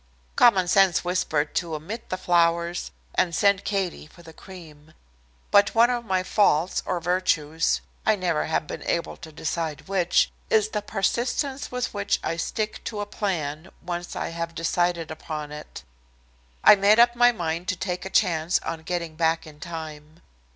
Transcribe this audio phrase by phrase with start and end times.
[0.35, 4.95] Common sense whispered to omit the flowers, and send Katie for the cream.
[5.51, 10.31] But one of my faults or virtues I never have been able to decide which
[10.49, 15.51] is the persistence with which I stick to a plan, once I have decided upon
[15.51, 15.83] it.
[16.63, 20.21] I made up my mind to take a chance on getting back in time.